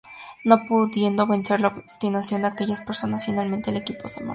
[0.43, 4.29] No pudiendo vencer la obstinación de aquellas personas, finalmente el equipo se marcha.